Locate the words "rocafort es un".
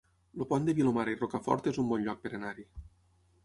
1.21-1.87